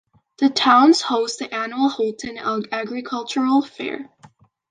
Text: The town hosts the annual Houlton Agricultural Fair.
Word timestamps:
The 0.39 0.49
town 0.49 0.93
hosts 0.99 1.37
the 1.37 1.53
annual 1.53 1.87
Houlton 1.87 2.67
Agricultural 2.71 3.61
Fair. 3.61 4.09